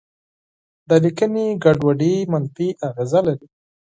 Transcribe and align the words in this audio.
د 0.89 0.91
لیکنې 1.03 1.45
ګډوډي 1.63 2.15
منفي 2.31 2.67
اغېزه 2.87 3.19
لري. 3.27 3.47